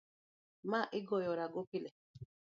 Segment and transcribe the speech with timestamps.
[0.69, 1.89] ma igoyorago pile